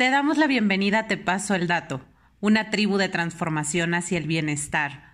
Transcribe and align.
Te 0.00 0.08
damos 0.08 0.38
la 0.38 0.46
bienvenida 0.46 1.08
Te 1.08 1.18
Paso 1.18 1.54
el 1.54 1.66
Dato, 1.66 2.00
una 2.40 2.70
tribu 2.70 2.96
de 2.96 3.10
transformación 3.10 3.92
hacia 3.92 4.16
el 4.16 4.26
bienestar. 4.26 5.12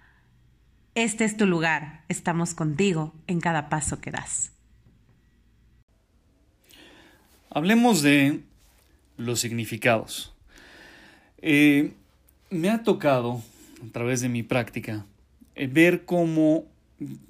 Este 0.94 1.24
es 1.24 1.36
tu 1.36 1.44
lugar, 1.44 2.04
estamos 2.08 2.54
contigo 2.54 3.12
en 3.26 3.40
cada 3.40 3.68
paso 3.68 4.00
que 4.00 4.12
das. 4.12 4.52
Hablemos 7.50 8.00
de 8.02 8.42
los 9.16 9.40
significados. 9.40 10.32
Eh, 11.42 11.94
me 12.50 12.70
ha 12.70 12.84
tocado, 12.84 13.42
a 13.84 13.92
través 13.92 14.20
de 14.20 14.28
mi 14.28 14.44
práctica, 14.44 15.04
eh, 15.56 15.66
ver 15.66 16.04
cómo 16.04 16.64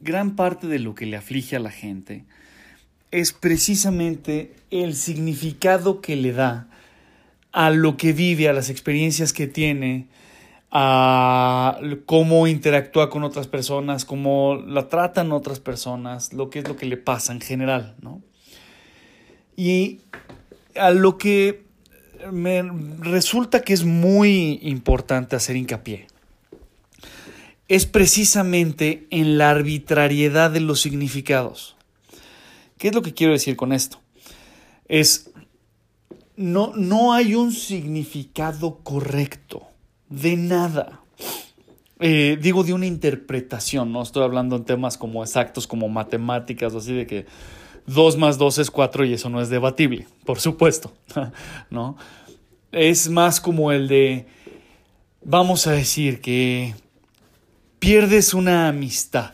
gran 0.02 0.36
parte 0.36 0.66
de 0.66 0.78
lo 0.78 0.94
que 0.94 1.06
le 1.06 1.16
aflige 1.16 1.56
a 1.56 1.60
la 1.60 1.70
gente 1.70 2.26
es 3.12 3.32
precisamente 3.32 4.54
el 4.70 4.94
significado 4.94 6.02
que 6.02 6.16
le 6.16 6.32
da 6.32 6.68
a 7.56 7.70
lo 7.70 7.96
que 7.96 8.12
vive, 8.12 8.50
a 8.50 8.52
las 8.52 8.68
experiencias 8.68 9.32
que 9.32 9.46
tiene, 9.46 10.08
a 10.70 11.78
cómo 12.04 12.46
interactúa 12.46 13.08
con 13.08 13.24
otras 13.24 13.46
personas, 13.46 14.04
cómo 14.04 14.56
la 14.56 14.90
tratan 14.90 15.32
otras 15.32 15.58
personas, 15.58 16.34
lo 16.34 16.50
que 16.50 16.58
es 16.58 16.68
lo 16.68 16.76
que 16.76 16.84
le 16.84 16.98
pasa 16.98 17.32
en 17.32 17.40
general, 17.40 17.96
¿no? 18.02 18.20
Y 19.56 20.00
a 20.74 20.90
lo 20.90 21.16
que 21.16 21.64
me 22.30 22.62
resulta 22.98 23.62
que 23.62 23.72
es 23.72 23.84
muy 23.84 24.58
importante 24.60 25.34
hacer 25.34 25.56
hincapié 25.56 26.08
es 27.68 27.86
precisamente 27.86 29.06
en 29.08 29.38
la 29.38 29.48
arbitrariedad 29.48 30.50
de 30.50 30.60
los 30.60 30.82
significados. 30.82 31.74
¿Qué 32.76 32.88
es 32.88 32.94
lo 32.94 33.00
que 33.00 33.14
quiero 33.14 33.32
decir 33.32 33.56
con 33.56 33.72
esto? 33.72 33.98
Es, 34.88 35.30
no, 36.36 36.72
no 36.76 37.12
hay 37.12 37.34
un 37.34 37.52
significado 37.52 38.78
correcto 38.82 39.66
de 40.08 40.36
nada. 40.36 41.00
Eh, 41.98 42.38
digo 42.40 42.62
de 42.62 42.74
una 42.74 42.86
interpretación, 42.86 43.90
no 43.90 44.02
estoy 44.02 44.22
hablando 44.22 44.56
en 44.56 44.64
temas 44.64 44.98
como 44.98 45.22
exactos, 45.22 45.66
como 45.66 45.88
matemáticas, 45.88 46.74
así 46.74 46.92
de 46.92 47.06
que 47.06 47.26
2 47.86 48.18
más 48.18 48.36
2 48.36 48.58
es 48.58 48.70
4 48.70 49.06
y 49.06 49.14
eso 49.14 49.30
no 49.30 49.40
es 49.40 49.48
debatible, 49.48 50.06
por 50.24 50.38
supuesto, 50.38 50.92
¿no? 51.70 51.96
Es 52.70 53.08
más 53.08 53.40
como 53.40 53.72
el 53.72 53.88
de, 53.88 54.26
vamos 55.24 55.66
a 55.66 55.72
decir 55.72 56.20
que 56.20 56.74
pierdes 57.78 58.34
una 58.34 58.68
amistad. 58.68 59.32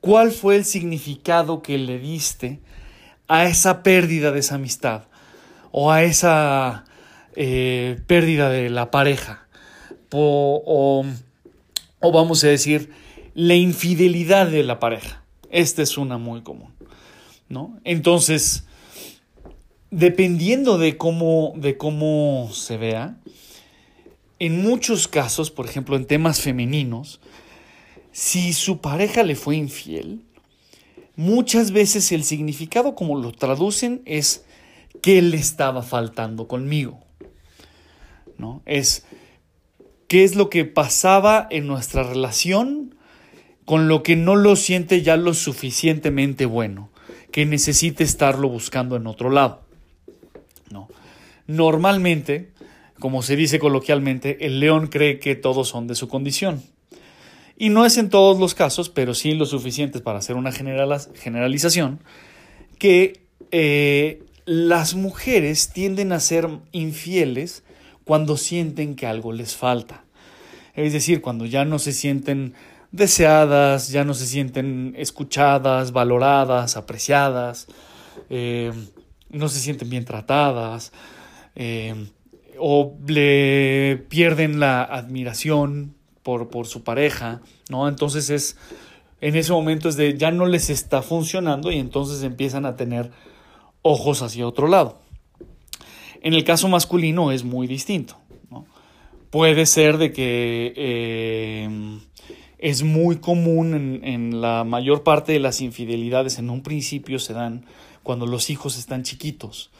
¿Cuál 0.00 0.30
fue 0.30 0.54
el 0.56 0.64
significado 0.64 1.62
que 1.62 1.78
le 1.78 1.98
diste 1.98 2.60
a 3.26 3.46
esa 3.46 3.82
pérdida 3.82 4.30
de 4.30 4.40
esa 4.40 4.56
amistad 4.56 5.04
o 5.76 5.90
a 5.90 6.04
esa 6.04 6.84
eh, 7.34 7.98
pérdida 8.06 8.48
de 8.48 8.70
la 8.70 8.92
pareja? 8.92 9.48
O, 10.12 11.04
o 12.00 12.12
vamos 12.12 12.44
a 12.44 12.46
decir, 12.46 12.92
la 13.34 13.56
infidelidad 13.56 14.46
de 14.46 14.62
la 14.62 14.78
pareja. 14.78 15.24
Esta 15.50 15.82
es 15.82 15.98
una 15.98 16.16
muy 16.16 16.42
común. 16.42 16.72
¿no? 17.48 17.80
Entonces, 17.82 18.66
dependiendo 19.90 20.78
de 20.78 20.96
cómo, 20.96 21.54
de 21.56 21.76
cómo 21.76 22.50
se 22.52 22.76
vea, 22.76 23.18
en 24.38 24.62
muchos 24.62 25.08
casos, 25.08 25.50
por 25.50 25.66
ejemplo, 25.66 25.96
en 25.96 26.06
temas 26.06 26.40
femeninos, 26.40 27.20
si 28.12 28.52
su 28.52 28.78
pareja 28.78 29.24
le 29.24 29.34
fue 29.34 29.56
infiel, 29.56 30.22
muchas 31.16 31.72
veces 31.72 32.12
el 32.12 32.22
significado 32.22 32.94
como 32.94 33.18
lo 33.18 33.32
traducen 33.32 34.02
es 34.04 34.44
que 35.02 35.20
le 35.22 35.36
estaba 35.36 35.82
faltando 35.82 36.48
conmigo. 36.48 37.00
¿No? 38.38 38.62
Es 38.66 39.06
qué 40.08 40.24
es 40.24 40.34
lo 40.34 40.50
que 40.50 40.64
pasaba 40.64 41.46
en 41.50 41.66
nuestra 41.66 42.02
relación 42.02 42.94
con 43.64 43.88
lo 43.88 44.02
que 44.02 44.16
no 44.16 44.36
lo 44.36 44.56
siente 44.56 45.02
ya 45.02 45.16
lo 45.16 45.34
suficientemente 45.34 46.46
bueno, 46.46 46.90
que 47.30 47.46
necesite 47.46 48.04
estarlo 48.04 48.48
buscando 48.48 48.96
en 48.96 49.06
otro 49.06 49.30
lado. 49.30 49.62
¿No? 50.70 50.88
Normalmente, 51.46 52.52
como 52.98 53.22
se 53.22 53.36
dice 53.36 53.58
coloquialmente, 53.58 54.46
el 54.46 54.60
león 54.60 54.88
cree 54.88 55.18
que 55.18 55.34
todos 55.34 55.68
son 55.68 55.86
de 55.86 55.94
su 55.94 56.08
condición. 56.08 56.62
Y 57.56 57.68
no 57.68 57.86
es 57.86 57.98
en 57.98 58.10
todos 58.10 58.38
los 58.38 58.54
casos, 58.54 58.88
pero 58.90 59.14
sí 59.14 59.32
lo 59.34 59.46
suficiente 59.46 60.00
para 60.00 60.18
hacer 60.18 60.36
una 60.36 60.52
generalización, 60.52 62.00
que 62.78 63.24
eh, 63.52 64.22
las 64.46 64.94
mujeres 64.94 65.70
tienden 65.70 66.12
a 66.12 66.20
ser 66.20 66.48
infieles 66.72 67.62
cuando 68.04 68.36
sienten 68.36 68.94
que 68.94 69.06
algo 69.06 69.32
les 69.32 69.56
falta. 69.56 70.04
Es 70.74 70.92
decir, 70.92 71.20
cuando 71.20 71.46
ya 71.46 71.64
no 71.64 71.78
se 71.78 71.92
sienten 71.92 72.54
deseadas, 72.92 73.90
ya 73.90 74.04
no 74.04 74.14
se 74.14 74.26
sienten 74.26 74.94
escuchadas, 74.96 75.92
valoradas, 75.92 76.76
apreciadas, 76.76 77.66
eh, 78.30 78.72
no 79.30 79.48
se 79.48 79.60
sienten 79.60 79.90
bien 79.90 80.04
tratadas, 80.04 80.92
eh, 81.56 81.94
o 82.58 82.94
le 83.06 84.04
pierden 84.08 84.60
la 84.60 84.82
admiración 84.82 85.94
por, 86.22 86.50
por, 86.50 86.66
su 86.66 86.84
pareja, 86.84 87.40
¿no? 87.68 87.88
Entonces 87.88 88.30
es, 88.30 88.56
en 89.20 89.36
ese 89.36 89.52
momento 89.52 89.88
es 89.88 89.96
de 89.96 90.16
ya 90.16 90.30
no 90.30 90.46
les 90.46 90.70
está 90.70 91.02
funcionando 91.02 91.72
y 91.72 91.78
entonces 91.78 92.22
empiezan 92.22 92.64
a 92.64 92.76
tener 92.76 93.10
ojos 93.84 94.22
hacia 94.22 94.48
otro 94.48 94.66
lado. 94.66 94.98
En 96.20 96.34
el 96.34 96.42
caso 96.42 96.66
masculino 96.68 97.30
es 97.30 97.44
muy 97.44 97.68
distinto. 97.68 98.16
Puede 99.30 99.66
ser 99.66 99.98
de 99.98 100.12
que 100.12 100.72
eh, 100.76 101.68
es 102.58 102.82
muy 102.82 103.16
común 103.16 103.74
en, 103.74 104.04
en 104.04 104.40
la 104.40 104.64
mayor 104.64 105.04
parte 105.04 105.32
de 105.32 105.40
las 105.40 105.60
infidelidades 105.60 106.38
en 106.38 106.50
un 106.50 106.62
principio 106.62 107.18
se 107.18 107.32
dan 107.32 107.66
cuando 108.02 108.26
los 108.26 108.50
hijos 108.50 108.78
están 108.78 109.02
chiquitos 109.02 109.70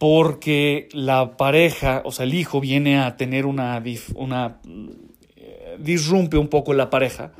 porque 0.00 0.88
la 0.92 1.36
pareja, 1.36 2.00
o 2.06 2.10
sea, 2.10 2.24
el 2.24 2.32
hijo 2.32 2.58
viene 2.58 2.98
a 2.98 3.18
tener 3.18 3.44
una, 3.44 3.82
una 4.14 4.56
eh, 5.36 5.76
disrumpe 5.78 6.38
un 6.38 6.48
poco 6.48 6.72
la 6.72 6.88
pareja, 6.88 7.32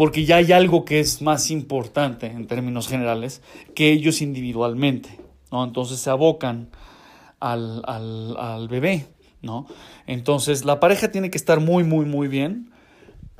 porque 0.00 0.24
ya 0.24 0.36
hay 0.36 0.50
algo 0.50 0.86
que 0.86 0.98
es 0.98 1.20
más 1.20 1.50
importante 1.50 2.24
en 2.28 2.46
términos 2.46 2.88
generales 2.88 3.42
que 3.74 3.92
ellos 3.92 4.22
individualmente, 4.22 5.20
¿no? 5.52 5.62
Entonces 5.62 6.00
se 6.00 6.08
abocan 6.08 6.70
al, 7.38 7.82
al, 7.86 8.34
al 8.38 8.68
bebé, 8.68 9.08
¿no? 9.42 9.66
Entonces 10.06 10.64
la 10.64 10.80
pareja 10.80 11.12
tiene 11.12 11.28
que 11.28 11.36
estar 11.36 11.60
muy, 11.60 11.84
muy, 11.84 12.06
muy 12.06 12.28
bien 12.28 12.70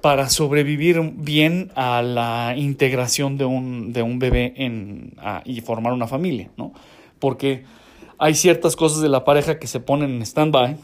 para 0.02 0.28
sobrevivir 0.28 1.00
bien 1.14 1.72
a 1.76 2.02
la 2.02 2.52
integración 2.54 3.38
de 3.38 3.46
un, 3.46 3.94
de 3.94 4.02
un 4.02 4.18
bebé 4.18 4.52
en, 4.56 5.14
y 5.46 5.62
formar 5.62 5.94
una 5.94 6.08
familia, 6.08 6.50
¿no? 6.58 6.74
Porque 7.18 7.64
hay 8.18 8.34
ciertas 8.34 8.76
cosas 8.76 9.00
de 9.00 9.08
la 9.08 9.24
pareja 9.24 9.58
que 9.58 9.66
se 9.66 9.80
ponen 9.80 10.10
en 10.10 10.20
stand-by 10.20 10.76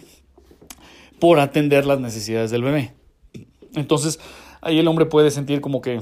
por 1.20 1.38
atender 1.38 1.84
las 1.84 2.00
necesidades 2.00 2.50
del 2.50 2.62
bebé. 2.62 2.94
Entonces, 3.74 4.18
ahí 4.66 4.78
el 4.78 4.88
hombre 4.88 5.06
puede 5.06 5.30
sentir 5.30 5.60
como 5.60 5.80
que 5.80 6.00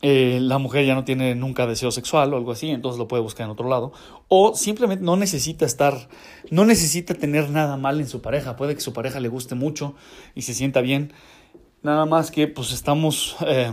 eh, 0.00 0.38
la 0.40 0.58
mujer 0.58 0.84
ya 0.84 0.94
no 0.94 1.04
tiene 1.04 1.34
nunca 1.34 1.66
deseo 1.66 1.90
sexual 1.90 2.32
o 2.32 2.36
algo 2.36 2.52
así, 2.52 2.70
entonces 2.70 2.98
lo 2.98 3.08
puede 3.08 3.22
buscar 3.22 3.46
en 3.46 3.50
otro 3.50 3.68
lado. 3.68 3.92
O 4.28 4.54
simplemente 4.54 5.04
no 5.04 5.16
necesita 5.16 5.64
estar, 5.64 6.08
no 6.50 6.64
necesita 6.64 7.14
tener 7.14 7.50
nada 7.50 7.76
mal 7.76 8.00
en 8.00 8.08
su 8.08 8.20
pareja. 8.20 8.56
Puede 8.56 8.74
que 8.74 8.80
su 8.80 8.92
pareja 8.92 9.20
le 9.20 9.28
guste 9.28 9.54
mucho 9.54 9.94
y 10.34 10.42
se 10.42 10.54
sienta 10.54 10.80
bien. 10.80 11.12
Nada 11.82 12.06
más 12.06 12.30
que 12.30 12.48
pues 12.48 12.72
estamos 12.72 13.36
eh, 13.46 13.72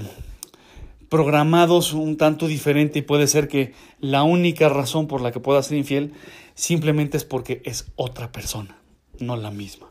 programados 1.09 1.93
un 1.93 2.17
tanto 2.17 2.47
diferente 2.47 2.99
y 2.99 3.01
puede 3.01 3.27
ser 3.27 3.47
que 3.47 3.73
la 3.99 4.23
única 4.23 4.69
razón 4.69 5.07
por 5.07 5.21
la 5.21 5.31
que 5.31 5.39
pueda 5.39 5.61
ser 5.61 5.77
infiel 5.77 6.13
simplemente 6.55 7.17
es 7.17 7.25
porque 7.25 7.61
es 7.65 7.91
otra 7.95 8.31
persona, 8.31 8.77
no 9.19 9.35
la 9.35 9.51
misma, 9.51 9.87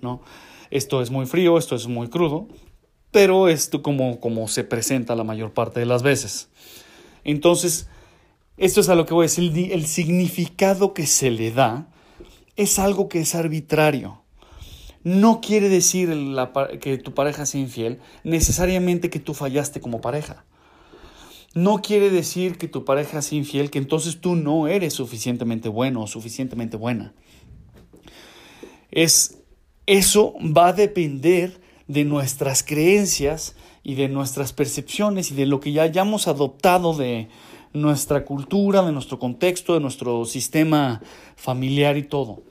¿no? 0.00 0.22
Esto 0.70 1.02
es 1.02 1.10
muy 1.10 1.26
frío, 1.26 1.58
esto 1.58 1.74
es 1.74 1.86
muy 1.86 2.08
crudo, 2.08 2.48
pero 3.10 3.48
esto 3.48 3.82
como, 3.82 4.20
como 4.20 4.48
se 4.48 4.64
presenta 4.64 5.14
la 5.14 5.24
mayor 5.24 5.52
parte 5.52 5.80
de 5.80 5.86
las 5.86 6.02
veces. 6.02 6.48
Entonces, 7.24 7.88
esto 8.56 8.80
es 8.80 8.88
a 8.88 8.94
lo 8.94 9.06
que 9.06 9.14
voy 9.14 9.24
a 9.24 9.28
decir, 9.28 9.72
el 9.72 9.86
significado 9.86 10.94
que 10.94 11.06
se 11.06 11.30
le 11.30 11.50
da 11.50 11.88
es 12.56 12.78
algo 12.78 13.08
que 13.08 13.20
es 13.20 13.34
arbitrario. 13.34 14.22
No 15.02 15.40
quiere 15.40 15.68
decir 15.68 16.10
que 16.80 16.98
tu 16.98 17.14
pareja 17.14 17.46
sea 17.46 17.60
infiel 17.60 18.00
necesariamente 18.22 19.08
que 19.08 19.18
tú 19.18 19.32
fallaste 19.34 19.80
como 19.80 20.00
pareja 20.00 20.44
no 21.54 21.82
quiere 21.82 22.10
decir 22.10 22.58
que 22.58 22.68
tu 22.68 22.84
pareja 22.84 23.22
sea 23.22 23.38
infiel, 23.38 23.70
que 23.70 23.78
entonces 23.78 24.20
tú 24.20 24.36
no 24.36 24.68
eres 24.68 24.94
suficientemente 24.94 25.68
bueno 25.68 26.02
o 26.02 26.06
suficientemente 26.06 26.76
buena. 26.76 27.12
Es, 28.90 29.38
eso 29.86 30.34
va 30.56 30.68
a 30.68 30.72
depender 30.72 31.60
de 31.90 32.04
nuestras 32.04 32.62
creencias 32.62 33.56
y 33.82 33.96
de 33.96 34.08
nuestras 34.08 34.52
percepciones 34.52 35.32
y 35.32 35.34
de 35.34 35.46
lo 35.46 35.58
que 35.58 35.72
ya 35.72 35.82
hayamos 35.82 36.28
adoptado 36.28 36.94
de 36.94 37.28
nuestra 37.72 38.24
cultura, 38.24 38.82
de 38.82 38.92
nuestro 38.92 39.18
contexto, 39.18 39.74
de 39.74 39.80
nuestro 39.80 40.24
sistema 40.24 41.02
familiar 41.34 41.96
y 41.96 42.04
todo. 42.04 42.44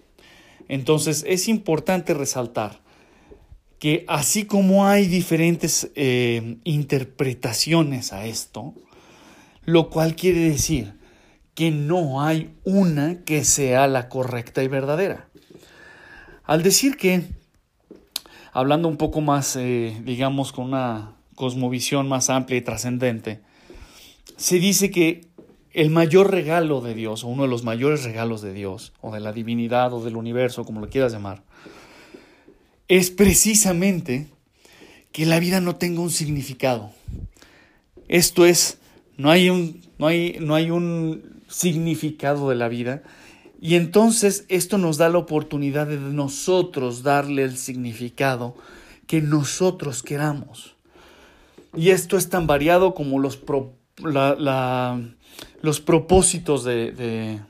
Entonces 0.67 1.23
es 1.25 1.47
importante 1.47 2.13
resaltar 2.13 2.81
que 3.79 4.03
así 4.09 4.43
como 4.43 4.85
hay 4.85 5.07
diferentes 5.07 5.89
eh, 5.95 6.57
interpretaciones 6.65 8.11
a 8.11 8.25
esto, 8.25 8.73
lo 9.63 9.89
cual 9.89 10.17
quiere 10.17 10.41
decir 10.41 10.99
que 11.55 11.71
no 11.71 12.21
hay 12.21 12.53
una 12.65 13.23
que 13.23 13.45
sea 13.45 13.87
la 13.87 14.09
correcta 14.09 14.63
y 14.63 14.67
verdadera. 14.67 15.29
Al 16.43 16.61
decir 16.61 16.97
que, 16.97 17.38
hablando 18.51 18.87
un 18.87 18.97
poco 18.97 19.21
más, 19.21 19.55
eh, 19.55 19.99
digamos, 20.03 20.51
con 20.51 20.65
una 20.65 21.15
cosmovisión 21.35 22.07
más 22.07 22.29
amplia 22.29 22.57
y 22.57 22.61
trascendente, 22.61 23.41
se 24.37 24.59
dice 24.59 24.91
que 24.91 25.27
el 25.71 25.89
mayor 25.89 26.31
regalo 26.31 26.81
de 26.81 26.93
Dios, 26.93 27.23
o 27.23 27.27
uno 27.27 27.43
de 27.43 27.49
los 27.49 27.63
mayores 27.63 28.03
regalos 28.03 28.41
de 28.41 28.53
Dios, 28.53 28.93
o 29.01 29.11
de 29.13 29.19
la 29.19 29.31
divinidad, 29.31 29.93
o 29.93 30.03
del 30.03 30.15
universo, 30.15 30.65
como 30.65 30.81
lo 30.81 30.89
quieras 30.89 31.11
llamar, 31.11 31.43
es 32.87 33.11
precisamente 33.11 34.27
que 35.11 35.25
la 35.25 35.39
vida 35.39 35.61
no 35.61 35.75
tenga 35.75 36.01
un 36.01 36.09
significado. 36.09 36.91
Esto 38.07 38.45
es, 38.45 38.79
no 39.17 39.29
hay 39.29 39.49
un, 39.49 39.81
no 39.97 40.07
hay, 40.07 40.37
no 40.39 40.55
hay 40.55 40.71
un 40.71 41.41
significado 41.47 42.49
de 42.49 42.55
la 42.55 42.67
vida. 42.67 43.03
Y 43.61 43.75
entonces 43.75 44.45
esto 44.47 44.77
nos 44.77 44.97
da 44.97 45.09
la 45.09 45.17
oportunidad 45.17 45.87
de 45.87 45.97
nosotros 45.97 47.03
darle 47.03 47.43
el 47.43 47.57
significado 47.57 48.55
que 49.05 49.21
nosotros 49.21 50.01
queramos. 50.01 50.75
Y 51.75 51.89
esto 51.89 52.17
es 52.17 52.29
tan 52.29 52.47
variado 52.47 52.93
como 52.93 53.19
los, 53.19 53.39
los 55.61 55.81
propósitos 55.81 56.63
de, 56.63 57.41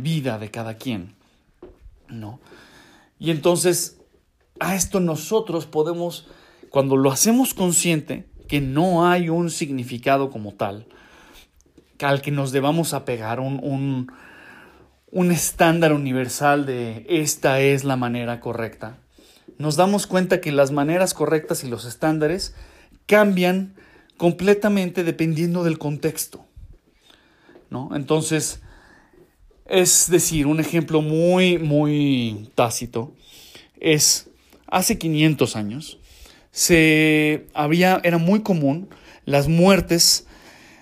vida 0.00 0.38
de 0.38 0.50
cada 0.50 0.74
quien. 0.74 1.14
¿no? 2.08 2.40
Y 3.18 3.30
entonces 3.30 3.98
a 4.58 4.74
esto 4.74 5.00
nosotros 5.00 5.66
podemos, 5.66 6.28
cuando 6.70 6.96
lo 6.96 7.10
hacemos 7.12 7.52
consciente, 7.52 8.26
que 8.48 8.60
no 8.62 9.06
hay 9.06 9.28
un 9.28 9.50
significado 9.50 10.30
como 10.30 10.52
tal, 10.52 10.86
al 12.00 12.22
que 12.22 12.30
nos 12.30 12.52
debamos 12.52 12.94
apegar, 12.94 13.40
un, 13.40 13.60
un, 13.62 14.12
un 15.16 15.32
estándar 15.32 15.94
universal 15.94 16.66
de 16.66 17.06
esta 17.08 17.60
es 17.60 17.84
la 17.84 17.96
manera 17.96 18.38
correcta, 18.38 18.98
nos 19.56 19.76
damos 19.76 20.06
cuenta 20.06 20.42
que 20.42 20.52
las 20.52 20.72
maneras 20.72 21.14
correctas 21.14 21.64
y 21.64 21.68
los 21.68 21.86
estándares 21.86 22.54
cambian 23.06 23.76
completamente 24.18 25.04
dependiendo 25.04 25.64
del 25.64 25.78
contexto. 25.78 26.44
¿no? 27.70 27.96
Entonces, 27.96 28.60
es 29.64 30.10
decir, 30.10 30.46
un 30.46 30.60
ejemplo 30.60 31.00
muy, 31.00 31.56
muy 31.56 32.50
tácito 32.54 33.14
es 33.80 34.28
hace 34.66 34.98
500 34.98 35.56
años, 35.56 35.98
se 36.50 37.46
había, 37.54 38.02
era 38.04 38.18
muy 38.18 38.42
común 38.42 38.90
las 39.24 39.48
muertes 39.48 40.25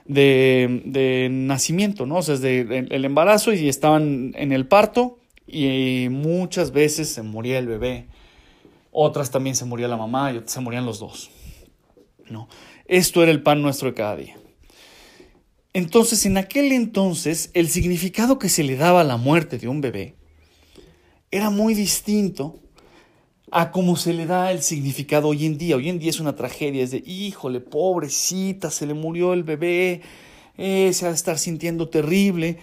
de, 0.04 1.28
nacimiento, 1.30 2.06
¿no? 2.06 2.16
O 2.16 2.22
sea, 2.22 2.36
desde 2.36 2.78
el 2.78 3.04
embarazo 3.04 3.52
y 3.52 3.68
estaban 3.68 4.32
en 4.36 4.52
el 4.52 4.66
parto 4.66 5.18
y 5.46 6.08
muchas 6.10 6.72
veces 6.72 7.08
se 7.08 7.22
moría 7.22 7.58
el 7.58 7.66
bebé, 7.66 8.06
otras 8.92 9.30
también 9.30 9.56
se 9.56 9.64
moría 9.64 9.88
la 9.88 9.96
mamá 9.96 10.32
y 10.32 10.42
se 10.46 10.60
morían 10.60 10.86
los 10.86 10.98
dos, 10.98 11.30
¿no? 12.28 12.48
Esto 12.86 13.22
era 13.22 13.32
el 13.32 13.42
pan 13.42 13.62
nuestro 13.62 13.88
de 13.88 13.94
cada 13.94 14.16
día. 14.16 14.36
Entonces, 15.72 16.24
en 16.26 16.36
aquel 16.36 16.70
entonces, 16.70 17.50
el 17.54 17.68
significado 17.68 18.38
que 18.38 18.48
se 18.48 18.62
le 18.62 18.76
daba 18.76 19.00
a 19.00 19.04
la 19.04 19.16
muerte 19.16 19.58
de 19.58 19.68
un 19.68 19.80
bebé 19.80 20.14
era 21.30 21.50
muy 21.50 21.74
distinto 21.74 22.60
a 23.56 23.70
cómo 23.70 23.94
se 23.94 24.12
le 24.12 24.26
da 24.26 24.50
el 24.50 24.62
significado 24.62 25.28
hoy 25.28 25.46
en 25.46 25.56
día. 25.56 25.76
Hoy 25.76 25.88
en 25.88 26.00
día 26.00 26.10
es 26.10 26.18
una 26.18 26.34
tragedia, 26.34 26.82
es 26.82 26.90
de, 26.90 27.04
híjole, 27.06 27.60
pobrecita, 27.60 28.68
se 28.68 28.84
le 28.84 28.94
murió 28.94 29.32
el 29.32 29.44
bebé, 29.44 30.02
eh, 30.58 30.90
se 30.92 31.04
va 31.04 31.12
a 31.12 31.14
estar 31.14 31.38
sintiendo 31.38 31.88
terrible. 31.88 32.58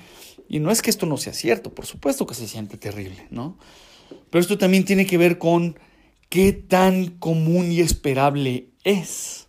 Y 0.50 0.60
no 0.60 0.70
es 0.70 0.82
que 0.82 0.90
esto 0.90 1.06
no 1.06 1.16
sea 1.16 1.32
cierto, 1.32 1.74
por 1.74 1.86
supuesto 1.86 2.28
que 2.28 2.34
se 2.34 2.46
siente 2.46 2.76
terrible, 2.76 3.26
¿no? 3.30 3.58
Pero 4.30 4.42
esto 4.42 4.58
también 4.58 4.84
tiene 4.84 5.06
que 5.06 5.18
ver 5.18 5.38
con 5.38 5.80
qué 6.28 6.52
tan 6.52 7.06
común 7.06 7.72
y 7.72 7.80
esperable 7.80 8.68
es, 8.84 9.48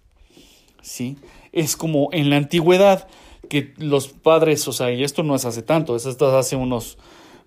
¿sí? 0.81 1.17
Es 1.51 1.77
como 1.77 2.09
en 2.13 2.31
la 2.31 2.37
antigüedad 2.37 3.09
que 3.49 3.75
los 3.79 4.07
padres, 4.07 4.69
o 4.69 4.73
sea, 4.73 4.93
y 4.93 5.03
esto 5.03 5.25
no 5.25 5.35
es 5.35 5.45
hace 5.45 5.63
tanto, 5.63 5.97
es 5.97 6.07
hasta 6.07 6.39
hace 6.39 6.55
unos 6.55 6.99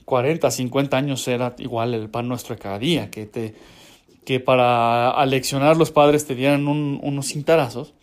40, 0.04 0.52
50 0.52 0.98
años 0.98 1.26
era 1.30 1.56
igual 1.60 1.94
el 1.94 2.10
pan 2.10 2.28
nuestro 2.28 2.56
de 2.56 2.62
cada 2.62 2.78
día, 2.78 3.10
que 3.10 3.26
te 3.26 3.56
que 4.26 4.40
para 4.40 5.12
aleccionar 5.12 5.78
los 5.78 5.92
padres 5.92 6.26
te 6.26 6.36
dieran 6.36 6.68
unos 6.68 7.28
cintarazos, 7.28 7.94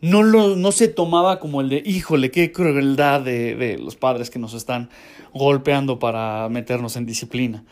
no, 0.00 0.22
lo, 0.22 0.56
no 0.56 0.72
se 0.72 0.88
tomaba 0.88 1.38
como 1.38 1.60
el 1.60 1.68
de, 1.68 1.82
híjole, 1.84 2.30
qué 2.30 2.50
crueldad 2.50 3.20
de, 3.20 3.54
de 3.54 3.78
los 3.78 3.96
padres 3.96 4.30
que 4.30 4.38
nos 4.38 4.54
están 4.54 4.88
golpeando 5.34 5.98
para 5.98 6.48
meternos 6.48 6.96
en 6.96 7.04
disciplina. 7.04 7.64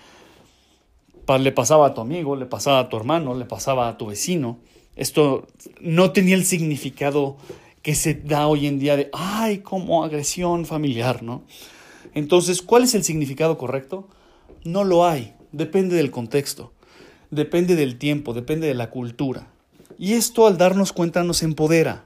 Le 1.41 1.53
pasaba 1.53 1.89
a 1.89 1.95
tu 1.95 2.01
amigo, 2.01 2.37
le 2.37 2.47
pasaba 2.47 2.81
a 2.81 2.89
tu 2.89 2.97
hermano, 2.97 3.35
le 3.35 3.45
pasaba 3.45 3.89
a 3.89 3.97
tu 3.99 4.07
vecino. 4.07 4.59
Esto 4.97 5.47
no 5.81 6.13
tenía 6.13 6.35
el 6.35 6.45
significado 6.45 7.37
que 7.83 7.95
se 7.95 8.15
da 8.15 8.47
hoy 8.47 8.67
en 8.67 8.79
día 8.79 8.97
de, 8.97 9.11
ay, 9.13 9.59
como 9.59 10.05
agresión 10.05 10.67
familiar, 10.67 11.23
¿no? 11.23 11.43
Entonces, 12.15 12.63
¿cuál 12.63 12.85
es 12.85 12.95
el 12.95 13.05
significado 13.05 13.59
correcto? 13.59 14.09
No 14.65 14.85
lo 14.85 15.07
hay, 15.07 15.35
depende 15.53 15.97
del 15.97 16.11
contexto 16.11 16.73
depende 17.31 17.77
del 17.77 17.99
tiempo, 17.99 18.35
depende 18.35 18.67
de 18.67 18.75
la 18.75 18.91
cultura. 18.91 19.49
Y 19.99 20.15
esto 20.15 20.47
al 20.47 20.59
darnos 20.59 20.93
cuenta 20.93 21.25
nos 21.25 21.43
empodera, 21.43 22.05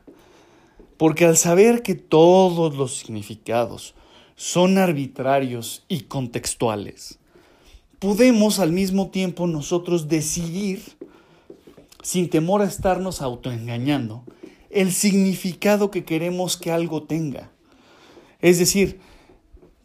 porque 0.96 1.24
al 1.24 1.36
saber 1.36 1.82
que 1.82 1.94
todos 1.94 2.76
los 2.76 2.96
significados 2.96 3.94
son 4.36 4.78
arbitrarios 4.78 5.84
y 5.88 6.02
contextuales, 6.02 7.18
podemos 7.98 8.58
al 8.58 8.72
mismo 8.72 9.10
tiempo 9.10 9.46
nosotros 9.46 10.08
decidir, 10.08 10.82
sin 12.02 12.30
temor 12.30 12.62
a 12.62 12.66
estarnos 12.66 13.20
autoengañando, 13.20 14.24
el 14.70 14.92
significado 14.92 15.90
que 15.90 16.04
queremos 16.04 16.56
que 16.56 16.72
algo 16.72 17.02
tenga. 17.02 17.50
Es 18.40 18.58
decir, 18.58 18.98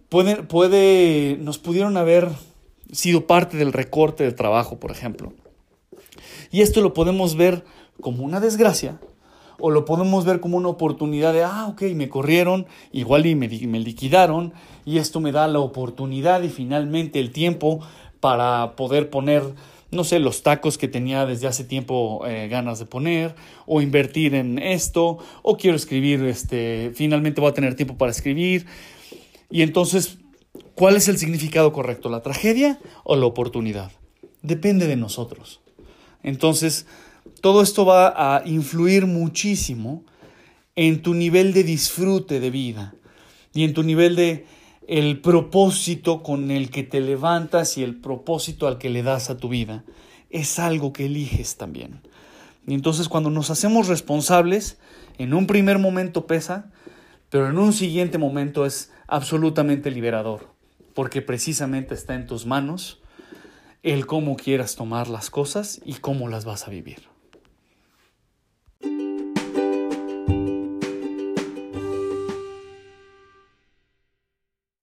puede, 0.10 0.44
puede, 0.44 1.38
nos 1.42 1.58
pudieron 1.58 1.98
haber 1.98 2.30
sido 2.92 3.28
parte 3.28 3.58
del 3.58 3.74
recorte 3.74 4.24
del 4.24 4.36
trabajo, 4.36 4.80
por 4.80 4.92
ejemplo. 4.92 5.34
Y 6.52 6.62
esto 6.62 6.82
lo 6.82 6.94
podemos 6.94 7.36
ver 7.36 7.64
como 8.02 8.24
una 8.24 8.40
desgracia 8.40 9.00
o 9.60 9.72
lo 9.72 9.86
podemos 9.86 10.26
ver 10.26 10.40
como 10.40 10.58
una 10.58 10.70
oportunidad 10.70 11.34
de, 11.34 11.44
ah, 11.44 11.68
ok, 11.68 11.82
me 11.96 12.10
corrieron, 12.10 12.68
igual 12.92 13.26
y 13.26 13.36
me, 13.36 13.48
me 13.48 13.80
liquidaron 13.80 14.54
y 14.86 15.00
esto 15.00 15.20
me 15.20 15.32
da 15.32 15.48
la 15.48 15.60
oportunidad 15.60 16.44
y 16.44 16.50
finalmente 16.50 17.20
el 17.20 17.32
tiempo 17.32 17.80
para 18.20 18.76
poder 18.76 19.10
poner, 19.10 19.44
no 19.92 20.04
sé, 20.04 20.20
los 20.20 20.44
tacos 20.44 20.78
que 20.78 20.88
tenía 20.88 21.26
desde 21.26 21.48
hace 21.48 21.64
tiempo 21.64 22.26
eh, 22.28 22.48
ganas 22.50 22.80
de 22.80 22.86
poner 22.86 23.36
o 23.66 23.82
invertir 23.82 24.36
en 24.36 24.60
esto 24.60 25.18
o 25.42 25.58
quiero 25.58 25.76
escribir, 25.76 26.24
este, 26.26 26.92
finalmente 26.94 27.42
voy 27.42 27.50
a 27.50 27.54
tener 27.54 27.76
tiempo 27.76 27.98
para 27.98 28.12
escribir. 28.12 28.68
Y 29.50 29.62
entonces 29.62 30.20
¿Cuál 30.76 30.96
es 30.96 31.08
el 31.08 31.18
significado 31.18 31.74
correcto? 31.74 32.10
¿La 32.10 32.22
tragedia 32.22 32.80
o 33.04 33.16
la 33.16 33.26
oportunidad? 33.26 33.92
Depende 34.42 34.88
de 34.88 34.96
nosotros. 34.96 35.62
Entonces, 36.24 36.86
todo 37.42 37.62
esto 37.62 37.86
va 37.86 38.14
a 38.36 38.48
influir 38.48 39.06
muchísimo 39.06 40.04
en 40.76 41.02
tu 41.02 41.14
nivel 41.14 41.54
de 41.54 41.64
disfrute 41.64 42.40
de 42.40 42.50
vida 42.50 42.96
y 43.54 43.64
en 43.64 43.74
tu 43.74 43.84
nivel 43.84 44.16
de 44.16 44.46
el 44.88 45.20
propósito 45.20 46.24
con 46.24 46.50
el 46.52 46.70
que 46.70 46.84
te 46.84 47.02
levantas 47.02 47.78
y 47.78 47.84
el 47.84 48.00
propósito 48.00 48.68
al 48.68 48.78
que 48.78 48.90
le 48.90 49.04
das 49.04 49.30
a 49.30 49.38
tu 49.38 49.50
vida. 49.50 49.84
Es 50.30 50.60
algo 50.60 50.94
que 50.94 51.06
eliges 51.06 51.58
también. 51.58 52.02
Y 52.66 52.74
entonces 52.74 53.10
cuando 53.10 53.30
nos 53.30 53.50
hacemos 53.50 53.88
responsables, 53.88 54.78
en 55.18 55.34
un 55.34 55.48
primer 55.48 55.80
momento 55.80 56.28
pesa, 56.28 56.72
pero 57.30 57.50
en 57.50 57.58
un 57.58 57.74
siguiente 57.74 58.18
momento 58.18 58.66
es 58.66 58.92
absolutamente 59.08 59.92
liberador 59.92 60.58
porque 60.94 61.22
precisamente 61.22 61.94
está 61.94 62.16
en 62.16 62.26
tus 62.26 62.46
manos 62.46 63.02
el 63.84 64.08
cómo 64.08 64.36
quieras 64.36 64.76
tomar 64.76 65.08
las 65.08 65.30
cosas 65.30 65.80
y 65.86 65.94
cómo 65.96 66.28
las 66.28 66.44
vas 66.44 66.68
a 66.68 66.72
vivir. 66.72 67.08